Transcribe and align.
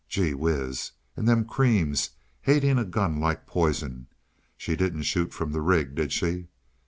"Gee 0.09 0.33
whiz! 0.33 0.93
And 1.15 1.29
them 1.29 1.45
creams 1.45 2.09
hating 2.41 2.79
a 2.79 2.85
gun 2.85 3.19
like 3.19 3.45
poison! 3.45 4.07
She 4.57 4.75
didn't 4.75 5.03
shoot 5.03 5.31
from 5.31 5.51
the 5.51 5.61
rig, 5.61 5.93
did 5.93 6.11
she?" 6.11 6.47